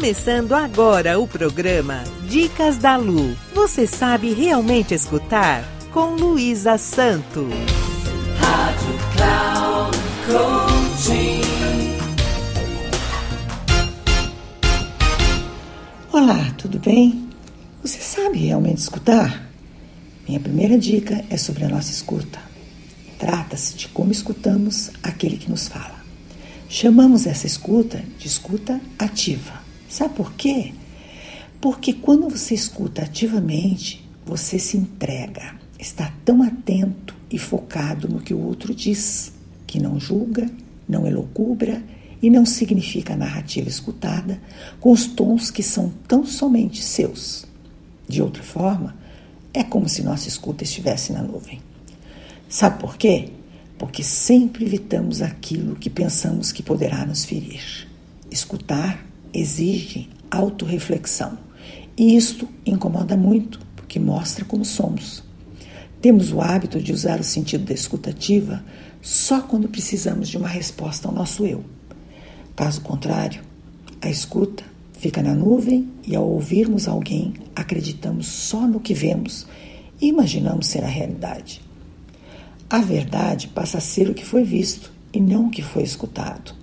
[0.00, 3.36] Começando agora o programa Dicas da Lu.
[3.54, 5.62] Você sabe realmente escutar?
[5.92, 7.46] Com Luísa Santo.
[8.38, 10.40] Rádio Cloud.
[16.10, 17.28] Olá, tudo bem?
[17.82, 19.50] Você sabe realmente escutar?
[20.26, 22.38] Minha primeira dica é sobre a nossa escuta.
[23.18, 26.00] Trata-se de como escutamos aquele que nos fala.
[26.70, 29.59] Chamamos essa escuta de escuta ativa.
[29.90, 30.72] Sabe por quê?
[31.60, 38.32] Porque quando você escuta ativamente, você se entrega, está tão atento e focado no que
[38.32, 39.32] o outro diz,
[39.66, 40.48] que não julga,
[40.88, 41.82] não elocubra
[42.22, 44.40] e não significa a narrativa escutada
[44.78, 47.44] com os tons que são tão somente seus.
[48.08, 48.96] De outra forma,
[49.52, 51.60] é como se nossa escuta estivesse na nuvem.
[52.48, 53.30] Sabe por quê?
[53.76, 57.88] Porque sempre evitamos aquilo que pensamos que poderá nos ferir.
[58.30, 61.38] Escutar exige autorreflexão.
[61.96, 65.22] E isto incomoda muito, porque mostra como somos.
[66.00, 68.64] Temos o hábito de usar o sentido da escutativa
[69.02, 71.64] só quando precisamos de uma resposta ao nosso eu.
[72.56, 73.42] Caso contrário,
[74.00, 79.46] a escuta fica na nuvem e ao ouvirmos alguém, acreditamos só no que vemos
[80.00, 81.62] e imaginamos ser a realidade.
[82.68, 86.54] A verdade passa a ser o que foi visto e não o que foi escutado.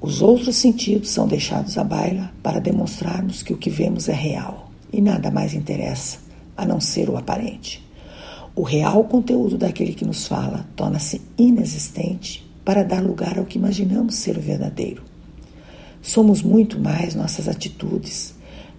[0.00, 4.70] Os outros sentidos são deixados à baila para demonstrarmos que o que vemos é real
[4.92, 6.18] e nada mais interessa
[6.56, 7.84] a não ser o aparente.
[8.54, 14.14] O real conteúdo daquele que nos fala torna-se inexistente para dar lugar ao que imaginamos
[14.14, 15.02] ser o verdadeiro.
[16.00, 18.34] Somos muito mais nossas atitudes,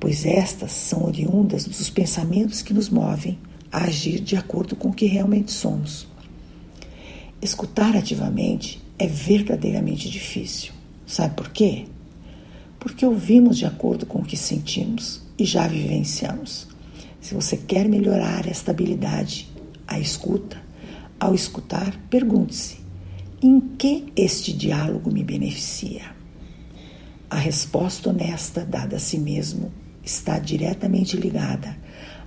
[0.00, 3.38] pois estas são oriundas dos pensamentos que nos movem
[3.70, 6.08] a agir de acordo com o que realmente somos.
[7.40, 10.72] Escutar ativamente é verdadeiramente difícil.
[11.06, 11.86] Sabe por quê?
[12.78, 16.68] Porque ouvimos de acordo com o que sentimos e já vivenciamos.
[17.20, 19.48] Se você quer melhorar esta habilidade,
[19.86, 20.62] a escuta,
[21.18, 22.78] ao escutar, pergunte-se:
[23.42, 26.14] em que este diálogo me beneficia?
[27.30, 29.72] A resposta honesta dada a si mesmo
[30.04, 31.76] está diretamente ligada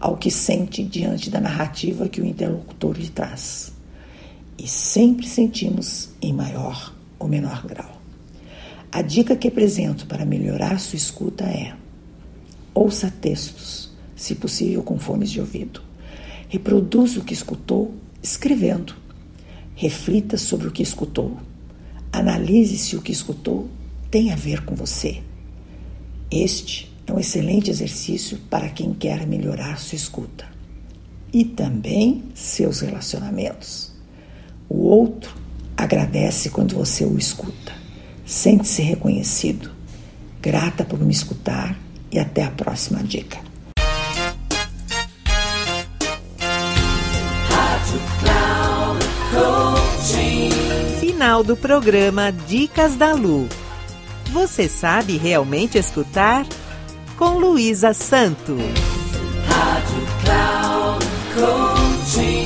[0.00, 3.72] ao que sente diante da narrativa que o interlocutor lhe traz.
[4.58, 7.95] E sempre sentimos em maior ou menor grau.
[8.90, 11.74] A dica que apresento para melhorar sua escuta é:
[12.72, 15.82] ouça textos, se possível com fones de ouvido.
[16.48, 18.94] Reproduza o que escutou escrevendo.
[19.74, 21.36] Reflita sobre o que escutou.
[22.12, 23.68] Analise se o que escutou
[24.10, 25.22] tem a ver com você.
[26.30, 30.46] Este é um excelente exercício para quem quer melhorar sua escuta
[31.32, 33.92] e também seus relacionamentos.
[34.68, 35.36] O outro
[35.76, 37.85] agradece quando você o escuta.
[38.26, 39.70] Sente-se reconhecido.
[40.42, 41.78] Grata por me escutar
[42.10, 43.38] e até a próxima dica.
[51.00, 53.48] Final do programa Dicas da Lu.
[54.32, 56.44] Você sabe realmente escutar?
[57.16, 58.56] Com Luísa Santo.
[59.48, 62.45] Rádio Cloud Coaching.